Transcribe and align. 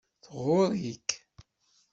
Tɣurr-ik. 0.25 1.09